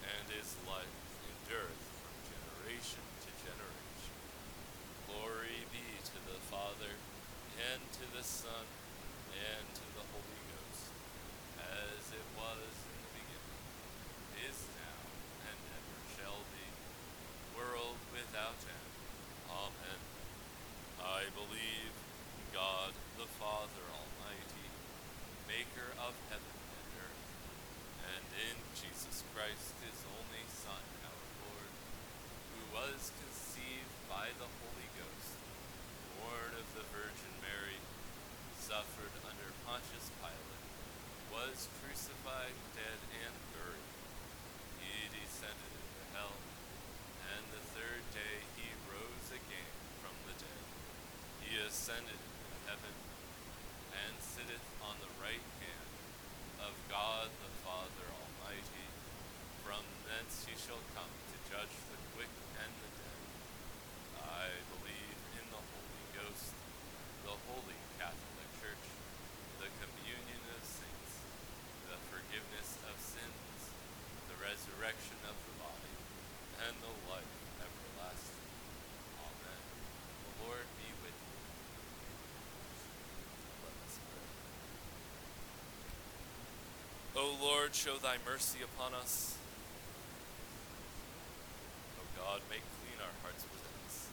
and 0.07 0.25
his 0.33 0.57
life 0.65 0.97
endureth 1.29 1.85
from 2.00 2.15
generation 2.31 3.05
to 3.26 3.31
generation. 3.45 4.17
Glory 5.11 5.67
be 5.75 5.85
to 6.09 6.19
the 6.25 6.41
Father, 6.49 6.97
and 7.57 7.81
to 8.00 8.05
the 8.17 8.25
Son, 8.25 8.65
and 9.33 9.67
to 9.76 9.87
the 9.97 10.05
Holy 10.12 10.41
Ghost, 10.53 10.93
as 11.57 12.05
it 12.12 12.26
was 12.37 12.69
in 12.85 12.99
the 13.00 13.12
beginning, 13.17 13.65
is 14.45 14.59
now, 14.76 15.00
and 15.49 15.57
ever 15.57 15.99
shall 16.21 16.45
be, 16.53 16.69
world 17.57 17.97
without 18.12 18.61
end. 18.61 18.93
Amen. 19.49 20.00
I 21.00 21.33
believe 21.33 21.95
in 21.97 22.47
God 22.52 22.93
the 23.17 23.31
Father 23.41 23.85
Almighty, 23.89 24.69
maker 25.49 25.97
of 25.97 26.12
heaven 26.29 26.57
and 26.76 26.89
earth, 27.00 27.25
and 28.05 28.26
in 28.37 28.57
Jesus 28.76 29.25
Christ, 29.33 29.73
his 29.81 30.05
only 30.12 30.45
Son, 30.52 30.85
our 31.09 31.25
Lord, 31.41 31.73
who 32.52 32.62
was 32.76 33.17
conceived 33.17 33.97
by 34.12 34.29
the 34.37 34.50
Holy 34.61 34.89
Ghost, 35.00 35.41
born 36.21 36.52
of 36.59 36.69
the 36.76 36.85
Virgin 36.93 37.32
Mary, 37.41 37.80
suffered 38.61 39.15
under 39.25 39.49
Pontius 39.65 40.11
Pilate, 40.21 40.67
was 41.30 41.71
crucified, 41.80 42.56
dead, 42.75 43.00
and 43.25 43.35
buried. 43.54 43.91
He 44.82 45.06
descended 45.13 45.71
into 45.71 46.02
hell, 46.19 46.35
and 47.30 47.45
the 47.54 47.63
third 47.73 48.02
day 48.11 48.43
he 48.59 48.75
rose 48.91 49.28
again 49.30 49.73
from 50.02 50.17
the 50.26 50.35
dead. 50.41 50.65
He 51.87 51.95
ascended 51.95 52.19
into 52.19 52.59
heaven, 52.67 52.95
and 53.95 54.19
sitteth 54.19 54.67
on 54.83 54.99
the 54.99 55.07
right 55.23 55.47
hand 55.63 55.91
of 56.67 56.75
God 56.91 57.31
the 57.39 57.53
Father 57.63 58.11
Almighty. 58.11 58.91
From 59.63 59.87
thence 60.03 60.51
he 60.51 60.59
shall 60.59 60.83
come 60.99 61.07
to 61.07 61.37
judge 61.47 61.71
the 61.87 62.01
quick 62.19 62.35
and 62.59 62.75
the 62.83 62.91
dead. 62.91 63.23
I 64.19 64.51
believe 64.75 65.15
in 65.39 65.47
the 65.55 65.63
Holy 65.63 66.07
Ghost, 66.19 66.59
the 67.23 67.39
holy 67.55 67.79
Catholic 68.03 68.51
Church, 68.59 68.87
the 69.63 69.71
communion 69.79 70.43
of 70.59 70.67
saints, 70.67 71.23
the 71.87 72.03
forgiveness 72.11 72.83
of 72.91 72.99
sins, 72.99 73.71
the 74.27 74.35
resurrection 74.43 75.23
of 75.31 75.39
the 75.39 75.55
body, 75.63 75.95
and 76.67 76.75
the 76.83 76.91
life 77.15 77.31
everlasting. 77.63 78.43
Amen. 79.23 79.63
The 80.27 80.51
Lord 80.51 80.67
be 80.83 80.91
with 81.07 81.15
you. 81.15 81.39
Let 83.63 83.75
us 83.87 83.99
pray. 84.03 84.31
O 87.17 87.25
Lord, 87.67 87.75
show 87.75 87.99
thy 87.99 88.15
mercy 88.23 88.63
upon 88.63 88.95
us. 88.95 89.35
O 91.99 92.07
God, 92.15 92.39
make 92.47 92.63
clean 92.79 92.95
our 93.02 93.11
hearts 93.26 93.43
within 93.43 93.75
us. 93.91 94.07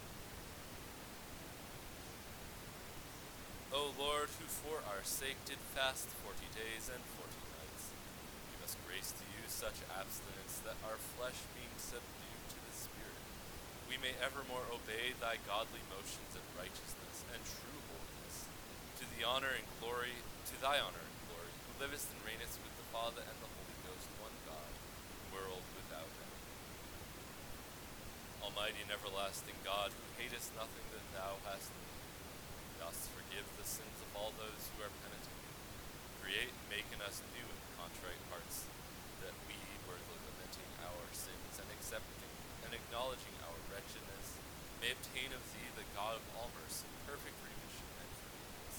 O 3.70 3.94
Lord, 3.94 4.34
who 4.42 4.50
for 4.50 4.82
our 4.90 5.06
sake 5.06 5.38
did 5.46 5.62
fast 5.78 6.10
forty 6.26 6.50
days 6.58 6.90
and 6.90 6.98
forty 7.14 7.38
nights, 7.54 7.94
give 8.50 8.66
us 8.66 8.74
grace 8.90 9.14
to 9.22 9.26
use 9.38 9.54
such 9.54 9.86
abstinence 10.02 10.58
that 10.66 10.82
our 10.90 10.98
flesh 11.14 11.38
being 11.54 11.78
subdued 11.78 12.46
to 12.50 12.58
the 12.58 12.74
Spirit, 12.74 13.22
we 13.86 14.02
may 14.02 14.18
evermore 14.18 14.66
obey 14.74 15.14
thy 15.22 15.38
godly 15.46 15.86
motions 15.94 16.34
of 16.34 16.42
righteousness 16.58 17.22
and 17.30 17.46
true 17.46 17.86
holiness, 17.86 18.50
to 18.98 19.06
the 19.14 19.22
honor 19.22 19.54
and 19.54 19.70
glory, 19.78 20.18
to 20.50 20.58
thy 20.58 20.82
honor 20.82 21.06
and 21.06 21.18
glory, 21.30 21.54
who 21.54 21.86
livest 21.86 22.10
and 22.18 22.26
reignest 22.26 22.58
with 22.66 22.73
Father 22.94 23.26
and 23.26 23.40
the 23.42 23.50
Holy 23.50 23.78
Ghost, 23.90 24.06
one 24.22 24.38
God, 24.46 24.74
world 25.34 25.66
without 25.74 26.14
end. 26.14 26.38
Almighty 28.46 28.86
and 28.86 28.94
everlasting 28.94 29.58
God, 29.66 29.90
who 29.90 30.06
hatest 30.22 30.54
nothing 30.54 30.86
that 30.94 31.02
thou 31.18 31.42
hast 31.42 31.74
dost 32.78 33.10
forgive 33.18 33.50
the 33.58 33.66
sins 33.66 33.98
of 34.06 34.14
all 34.14 34.30
those 34.38 34.70
who 34.70 34.86
are 34.86 34.94
penitent. 35.02 35.42
Create 36.22 36.54
make 36.70 36.86
in 36.94 37.02
us 37.02 37.26
new 37.34 37.42
and 37.42 37.62
contrite 37.82 38.22
hearts, 38.30 38.70
that 39.26 39.34
we, 39.50 39.58
worthily 39.90 40.22
lamenting 40.30 40.70
our 40.86 41.10
sins 41.18 41.58
and 41.58 41.66
accepting 41.74 42.30
and 42.62 42.78
acknowledging 42.78 43.34
our 43.42 43.58
wretchedness, 43.74 44.38
may 44.78 44.94
obtain 44.94 45.34
of 45.34 45.42
thee, 45.50 45.74
the 45.74 45.90
God 45.98 46.22
of 46.22 46.26
all 46.38 46.54
mercy, 46.62 46.86
perfect 47.10 47.42
remission 47.42 47.90
and 48.06 48.10
forgiveness, 48.22 48.76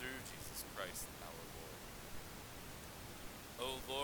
through 0.00 0.18
Jesus 0.32 0.64
Christ 0.72 1.04
our 1.20 1.36
Lord. 1.36 1.60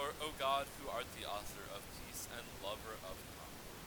O 0.07 0.15
O 0.23 0.31
God, 0.39 0.71
who 0.79 0.87
art 0.87 1.11
the 1.19 1.27
author 1.27 1.67
of 1.75 1.83
peace 1.99 2.31
and 2.31 2.47
lover 2.63 2.95
of 3.03 3.19
concord, 3.35 3.87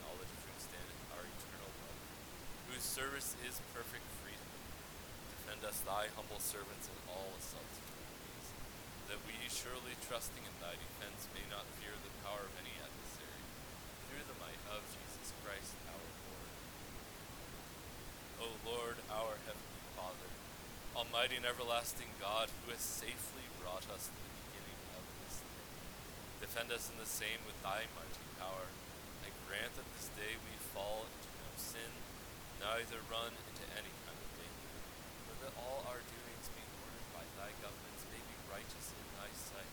knowledge 0.00 0.32
standeth 0.56 1.02
our 1.12 1.28
eternal 1.28 1.68
love, 1.84 2.00
whose 2.72 2.80
service 2.80 3.36
is 3.44 3.60
perfect 3.76 4.08
freedom, 4.24 4.48
defend 5.36 5.60
us, 5.68 5.84
thy 5.84 6.08
humble 6.16 6.40
servants, 6.40 6.88
in 6.88 6.96
all 7.04 7.36
assaults 7.36 7.76
of 7.84 7.84
enemies, 7.92 8.48
that 9.12 9.20
we, 9.28 9.36
surely 9.52 9.92
trusting 10.08 10.40
in 10.40 10.56
thy 10.56 10.72
defense, 10.72 11.28
may 11.36 11.44
not 11.52 11.68
fear 11.76 11.92
the 12.00 12.16
power 12.24 12.48
of 12.48 12.54
any 12.56 12.72
adversary, 12.80 13.44
through 14.08 14.24
the 14.24 14.40
might 14.40 14.62
of 14.72 14.80
Jesus 14.88 15.36
Christ 15.44 15.76
our 15.92 16.00
Lord. 16.32 16.52
O 18.40 18.48
Lord, 18.64 18.96
our 19.12 19.36
heavenly 19.44 19.84
Father, 20.00 20.32
Almighty 20.96 21.36
and 21.36 21.44
everlasting 21.44 22.08
God, 22.16 22.48
who 22.64 22.72
hast 22.72 22.88
safely 22.96 23.44
brought 23.60 23.84
us 23.92 24.08
to 24.08 24.16
the 24.16 24.32
beginning 24.48 24.80
of 24.96 25.04
this 25.24 25.40
day, 25.40 25.68
defend 26.42 26.74
us 26.74 26.90
in 26.90 26.98
the 26.98 27.06
same 27.06 27.38
with 27.46 27.54
thy 27.62 27.86
mighty 27.94 28.26
power, 28.34 28.66
and 29.22 29.30
grant 29.46 29.70
that 29.78 29.86
this 29.94 30.10
day 30.18 30.34
we 30.42 30.50
fall 30.74 31.06
into 31.06 31.30
no 31.38 31.54
sin, 31.54 31.92
neither 32.58 32.98
run 33.06 33.30
into 33.46 33.62
any 33.78 33.94
kind 34.02 34.18
of 34.18 34.30
danger, 34.34 34.74
but 35.30 35.38
that 35.38 35.54
all 35.54 35.86
our 35.86 36.02
doings 36.02 36.50
being 36.50 36.66
ordered 36.82 37.08
by 37.14 37.22
thy 37.38 37.54
governments 37.62 38.02
may 38.10 38.18
be 38.26 38.34
righteous 38.50 38.90
in 38.90 39.06
thy 39.14 39.30
sight, 39.38 39.70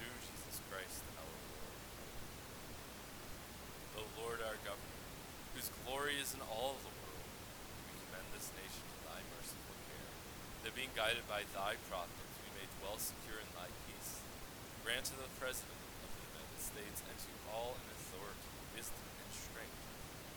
through 0.00 0.16
Jesus 0.24 0.64
Christ 0.72 1.04
our 1.20 1.28
Lord. 1.52 1.76
O 4.00 4.02
Lord 4.24 4.40
our 4.40 4.56
governor, 4.64 5.04
whose 5.52 5.68
glory 5.84 6.16
is 6.16 6.32
in 6.32 6.40
all 6.48 6.80
the 6.80 6.94
world, 6.96 7.28
we 7.92 8.00
commend 8.08 8.28
this 8.32 8.48
nation 8.56 8.88
to 8.88 8.98
thy 9.04 9.20
merciful 9.36 9.76
care, 9.92 10.12
that 10.64 10.72
being 10.72 10.96
guided 10.96 11.28
by 11.28 11.44
thy 11.52 11.76
providence 11.92 12.34
we 12.40 12.56
may 12.56 12.64
dwell 12.80 12.96
secure 12.96 13.36
in 13.36 13.52
thy 13.52 13.68
peace. 13.84 14.24
Grant 14.80 15.04
to 15.12 15.16
the 15.20 15.28
President 15.36 15.76
States 16.70 17.02
and 17.02 17.18
to 17.18 17.32
all 17.50 17.74
in 17.74 17.86
authority 17.98 18.46
wisdom 18.78 19.02
and 19.02 19.30
strength, 19.34 19.82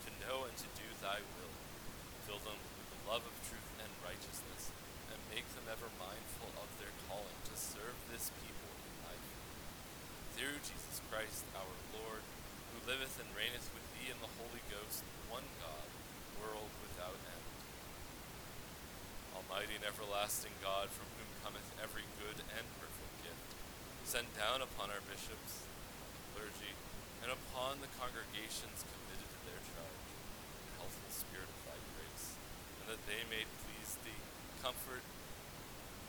to 0.02 0.10
know 0.26 0.50
and 0.50 0.56
to 0.58 0.66
do 0.74 0.88
thy 0.98 1.22
will. 1.22 1.56
Fill 2.26 2.42
them 2.42 2.58
with 2.58 2.90
the 2.90 3.02
love 3.06 3.22
of 3.22 3.36
truth 3.46 3.70
and 3.78 3.92
righteousness, 4.02 4.74
and 5.14 5.20
make 5.30 5.46
them 5.54 5.70
ever 5.70 5.86
mindful 6.02 6.50
of 6.58 6.70
their 6.82 6.90
calling 7.06 7.38
to 7.46 7.54
serve 7.54 7.94
this 8.10 8.34
people 8.42 8.72
in 8.82 8.94
thy 9.06 9.14
faith. 9.14 9.54
Through 10.34 10.58
Jesus 10.66 10.98
Christ 11.14 11.46
our 11.54 11.78
Lord, 11.94 12.26
who 12.74 12.90
liveth 12.90 13.22
and 13.22 13.30
reigneth 13.38 13.70
with 13.70 13.86
thee 13.94 14.10
in 14.10 14.18
the 14.18 14.34
Holy 14.42 14.66
Ghost, 14.74 15.06
one 15.30 15.46
God, 15.62 15.90
world 16.42 16.74
without 16.82 17.14
end. 17.30 17.46
Almighty 19.38 19.78
and 19.78 19.86
everlasting 19.86 20.58
God, 20.66 20.90
from 20.90 21.06
whom 21.14 21.30
cometh 21.46 21.70
every 21.78 22.10
good 22.18 22.42
and 22.58 22.66
perfect 22.82 23.16
gift, 23.22 23.50
send 24.02 24.34
down 24.34 24.66
upon 24.66 24.90
our 24.90 25.04
bishops, 25.06 25.70
congregations 28.44 28.84
committed 28.92 29.30
to 29.32 29.40
their 29.48 29.62
charge, 29.72 30.04
the 30.68 30.76
healthful 30.76 31.12
spirit 31.16 31.48
of 31.48 31.60
thy 31.64 31.80
grace, 31.96 32.36
and 32.84 32.92
that 32.92 33.00
they 33.08 33.24
may 33.32 33.48
please 33.64 33.96
thee, 34.04 34.20
comfort, 34.60 35.00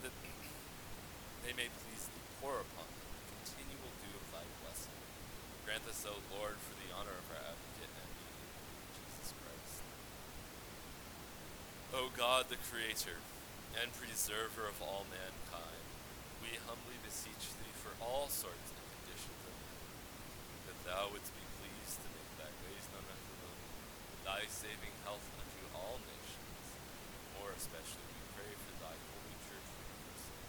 that 0.03 0.11
they 1.47 1.55
may 1.55 1.71
please 1.71 2.11
thee, 2.11 2.27
pour 2.43 2.59
upon 2.59 2.91
them 2.91 3.07
the 3.15 3.27
continual 3.39 3.91
dew 4.03 4.19
of 4.19 4.27
thy 4.35 4.43
blessing. 4.67 4.99
Grant 5.63 5.87
this, 5.87 6.03
O 6.11 6.19
Lord, 6.35 6.59
for 6.59 6.75
the 6.83 6.91
honor 6.91 7.15
of 7.15 7.27
our 7.31 7.55
advocate 7.55 7.93
and 8.03 8.11
mediator, 8.19 8.59
Jesus 8.99 9.31
Christ. 9.39 9.79
O 11.95 12.11
God, 12.19 12.51
the 12.51 12.59
Creator 12.59 13.23
and 13.79 13.95
preserver 13.95 14.67
of 14.67 14.83
all 14.83 15.07
mankind, 15.07 15.87
we 16.43 16.59
humbly 16.67 16.99
beseech 17.07 17.55
thee 17.63 17.75
for 17.79 17.95
all 18.03 18.27
sorts 18.27 18.75
and 18.75 18.83
conditions 18.99 19.39
of 19.47 19.55
men, 19.55 19.79
that 20.67 20.79
thou 20.83 21.15
wouldst 21.15 21.31
be 21.31 21.45
pleased 21.63 22.01
to 22.01 22.09
make 22.17 22.31
thy 22.41 22.51
ways 22.65 22.85
known 22.93 23.05
unto 23.05 23.33
them, 23.45 23.59
thy 24.25 24.49
saving 24.49 24.97
health 25.05 25.25
unto 25.37 25.63
all 25.77 26.01
nations. 26.09 26.65
More 27.37 27.53
especially 27.53 28.09
we 28.09 28.23
pray 28.35 28.53
for 28.57 28.73
thy 28.81 28.97
holy 28.97 29.37
church 29.45 29.69
Jerusalem, 29.69 30.49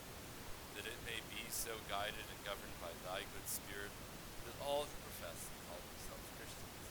that 0.80 0.88
it 0.88 1.00
may 1.04 1.20
be 1.30 1.44
so 1.52 1.76
guided 1.92 2.24
and 2.26 2.40
governed 2.48 2.76
by 2.80 2.96
thy 3.04 3.28
good 3.36 3.48
spirit, 3.48 3.92
that 4.48 4.58
all 4.64 4.88
who 4.88 4.98
profess 5.06 5.52
and 5.52 5.60
call 5.68 5.82
themselves 5.84 6.28
Christians 6.40 6.88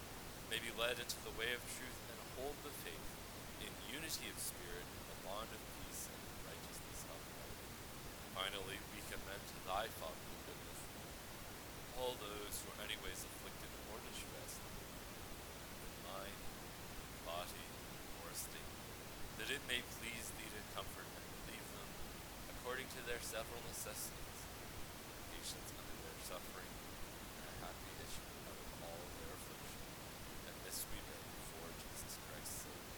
may 0.53 0.61
be 0.61 0.73
led 0.77 1.01
into 1.01 1.18
the 1.25 1.35
way 1.40 1.51
of 1.57 1.64
truth 1.73 2.01
and 2.12 2.20
hold 2.37 2.57
the 2.61 2.75
faith 2.85 3.09
in 3.64 3.73
unity 3.88 4.29
of 4.29 4.37
spirit 4.37 4.85
and 4.85 5.05
the 5.09 5.20
bond 5.25 5.49
of 5.51 5.61
peace 5.81 6.07
and 6.12 6.20
righteousness 6.44 7.01
of 7.09 7.16
life. 7.16 7.59
Finally, 8.37 8.79
we 8.92 9.01
commend 9.09 9.42
to 9.49 9.59
thy 9.64 9.88
fatherly 9.99 10.38
goodness 10.44 10.81
all 11.97 12.18
those 12.20 12.61
who 12.61 12.68
are 12.75 12.85
anyways 12.85 13.25
afflicted 13.25 13.70
or 13.88 13.99
distressed 14.11 14.61
in 14.61 15.94
mind, 16.05 16.38
body, 17.25 17.64
that 18.52 19.48
it 19.48 19.62
may 19.68 19.80
please 20.00 20.28
thee 20.37 20.50
to 20.50 20.61
comfort 20.76 21.07
and 21.07 21.24
relieve 21.44 21.68
them 21.76 21.88
according 22.59 22.88
to 22.92 23.00
their 23.09 23.20
several 23.20 23.61
necessities, 23.68 24.38
patience 25.33 25.70
under 25.76 25.96
their 26.04 26.18
suffering, 26.24 26.72
and 27.40 27.46
a 27.48 27.54
happy 27.64 27.92
issue 28.04 28.28
out 28.48 28.57
of 28.57 28.68
all 28.88 29.02
their 29.20 29.33
affliction. 29.37 29.83
And 30.48 30.57
this 30.64 30.85
we 30.88 30.98
beg 31.04 31.24
for 31.52 31.66
Jesus 31.80 32.14
Christ's 32.28 32.68
sake. 32.68 32.88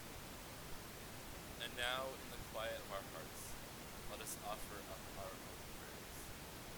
And 1.66 1.72
now, 1.74 2.10
in 2.10 2.28
the 2.30 2.40
quiet 2.54 2.78
of 2.78 2.88
our 2.94 3.04
hearts, 3.14 3.42
let 4.10 4.20
us 4.22 4.34
offer 4.46 4.78
up 4.90 5.02
our 5.20 5.30
own 5.34 5.60
prayers. 5.82 6.18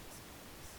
Please, 0.08 0.18
please. 0.18 0.70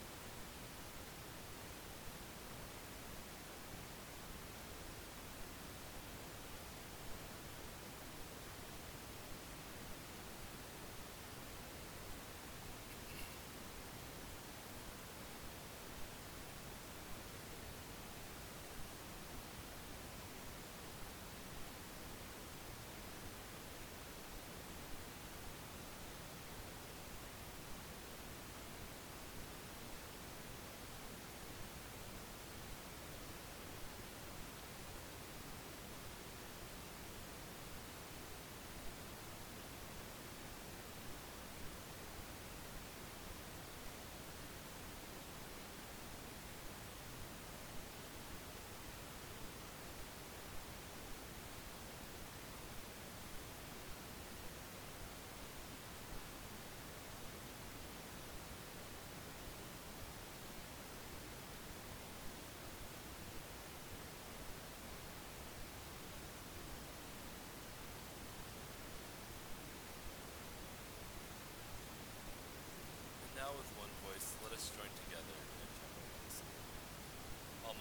And 73.25 73.31
now 73.37 73.51
with 73.55 73.69
one 73.79 73.91
voice 74.05 74.35
let 74.43 74.53
us 74.53 74.69
join 74.75 74.89
together 75.07 75.35
in 75.37 75.69
general 75.79 76.05
thanksgiving. 76.19 76.69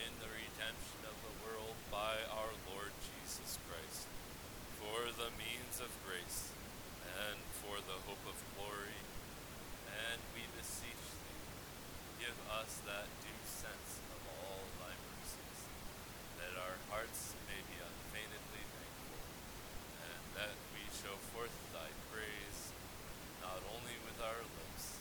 in 0.00 0.12
the 0.18 0.30
redemption 0.30 1.00
of 1.06 1.16
the 1.22 1.34
world 1.46 1.76
by 1.90 2.18
our 2.34 2.52
Lord 2.70 2.90
Jesus 3.02 3.58
Christ, 3.70 4.10
for 4.82 5.10
the 5.14 5.30
means 5.38 5.78
of 5.78 5.90
grace 6.02 6.50
and 7.04 7.38
for 7.62 7.78
the 7.78 7.98
hope 8.08 8.24
of 8.26 8.38
glory. 8.58 8.98
And 10.10 10.18
we 10.34 10.42
beseech 10.58 11.06
thee, 11.22 12.26
give 12.26 12.38
us 12.58 12.82
that 12.90 13.06
due 13.22 13.42
sense 13.46 14.02
of 14.10 14.20
all 14.42 14.66
thy 14.82 14.94
mercies, 15.14 15.60
that 16.42 16.54
our 16.58 16.76
hearts 16.90 17.38
may 17.46 17.62
be 17.70 17.78
unfeignedly 17.78 18.64
thankful, 18.74 19.22
and 20.10 20.22
that 20.42 20.56
we 20.74 20.82
show 20.90 21.14
forth 21.30 21.54
thy 21.70 21.88
praise 22.10 22.74
not 23.44 23.62
only 23.70 23.96
with 24.02 24.18
our 24.18 24.42
lips, 24.42 24.98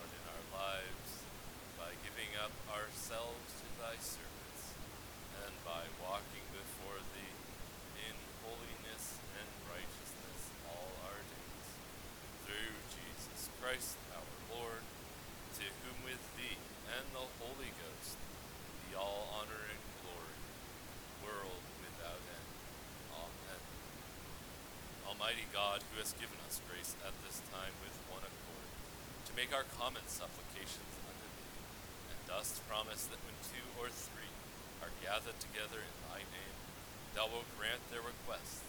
but 0.00 0.10
in 0.10 0.24
our 0.26 0.44
lives, 0.50 1.10
by 1.78 1.92
giving 2.02 2.32
up 2.40 2.54
ourselves 2.72 3.46
to 3.60 3.68
thy 3.78 3.94
service, 4.00 4.31
by 5.62 5.86
walking 6.02 6.42
before 6.50 6.98
thee 7.14 7.34
in 8.02 8.14
holiness 8.42 9.22
and 9.38 9.48
righteousness 9.70 10.50
all 10.66 10.90
our 11.06 11.22
days. 11.22 11.66
Through 12.42 12.74
Jesus 12.90 13.46
Christ 13.62 13.94
our 14.10 14.26
Lord, 14.50 14.82
to 15.58 15.66
whom 15.86 16.02
with 16.02 16.22
thee 16.34 16.58
and 16.90 17.06
the 17.14 17.26
Holy 17.38 17.70
Ghost 17.78 18.18
be 18.86 18.98
all 18.98 19.30
honor 19.38 19.62
and 19.70 19.82
glory, 20.02 20.38
world 21.22 21.62
without 21.78 22.18
end. 22.18 22.48
Amen. 23.14 23.62
Almighty 25.06 25.46
God, 25.54 25.86
who 25.94 26.02
has 26.02 26.10
given 26.18 26.42
us 26.50 26.58
grace 26.66 26.98
at 27.06 27.14
this 27.22 27.38
time 27.54 27.74
with 27.86 27.94
one 28.10 28.26
accord, 28.26 28.68
to 29.30 29.32
make 29.38 29.54
our 29.54 29.66
common 29.78 30.02
supplications 30.10 30.94
unto 31.06 31.28
thee, 31.38 31.54
and 32.10 32.18
dost 32.26 32.58
promise 32.66 33.06
that 33.06 33.22
when 33.22 33.38
two 33.46 33.62
or 33.78 33.86
three 33.86 34.31
are 34.82 34.90
gathered 34.98 35.38
together 35.38 35.78
in 35.78 35.94
thy 36.10 36.26
name, 36.28 36.56
thou 37.14 37.30
wilt 37.30 37.46
grant 37.54 37.80
their 37.88 38.02
requests. 38.02 38.66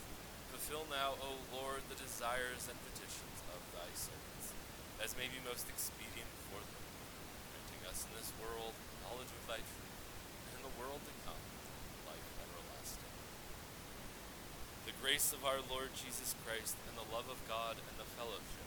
Fulfill 0.54 0.86
now, 0.93 1.17
O 1.19 1.41
Lord, 1.49 1.82
the 1.89 1.97
desires 1.97 2.69
and 2.69 2.78
petitions 2.93 3.41
of 3.52 3.60
thy 3.73 3.89
servants, 3.97 4.54
as 5.02 5.17
may 5.17 5.28
be 5.28 5.41
most 5.41 5.65
expedient 5.67 6.30
for 6.47 6.62
them, 6.62 6.86
granting 7.52 7.84
us 7.89 8.06
in 8.06 8.13
this 8.13 8.30
world 8.39 8.78
knowledge 9.04 9.34
of 9.34 9.45
thy 9.45 9.62
truth, 9.62 9.97
and 10.49 10.62
in 10.62 10.63
the 10.65 10.78
world 10.80 11.02
to 11.04 11.13
come 11.21 11.43
life 12.10 12.30
everlasting. 12.41 13.13
The 14.89 14.97
grace 15.04 15.30
of 15.34 15.45
our 15.45 15.62
Lord 15.65 15.93
Jesus 15.93 16.34
Christ, 16.41 16.78
and 16.89 16.95
the 16.95 17.10
love 17.10 17.30
of 17.30 17.41
God, 17.45 17.78
and 17.78 17.97
the 17.97 18.10
fellowship 18.17 18.62